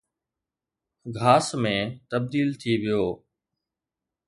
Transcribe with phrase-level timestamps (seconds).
[1.17, 1.77] گھاس ۾
[2.11, 3.05] تبديل ٿي ويو.